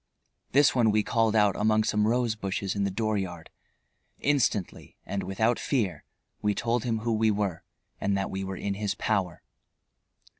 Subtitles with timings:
[0.51, 3.51] This one we called out among some rose bushes in the dooryard.
[4.19, 6.05] Instantly, and without fear,
[6.41, 7.61] we told him who we were
[7.99, 9.43] and that we were in his power.